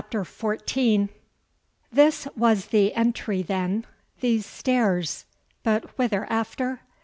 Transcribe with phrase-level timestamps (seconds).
[0.01, 1.09] ]CHAPTER XIV.
[1.91, 3.85] This was the entry then,
[4.19, 5.25] these stairs
[5.61, 6.81] but whither after?